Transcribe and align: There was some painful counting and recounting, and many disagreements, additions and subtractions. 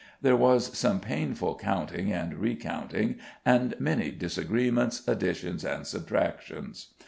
There 0.23 0.35
was 0.35 0.75
some 0.75 0.99
painful 0.99 1.53
counting 1.59 2.11
and 2.11 2.33
recounting, 2.33 3.17
and 3.45 3.79
many 3.79 4.09
disagreements, 4.09 5.07
additions 5.07 5.63
and 5.63 5.85
subtractions. 5.85 6.87